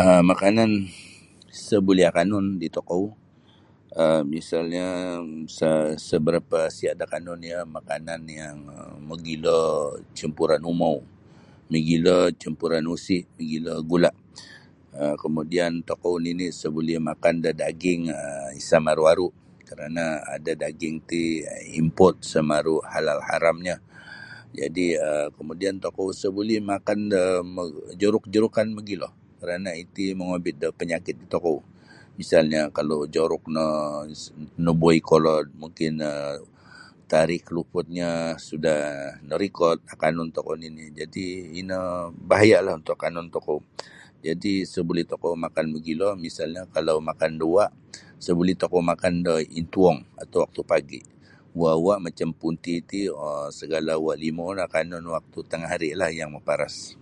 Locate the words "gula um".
13.90-15.14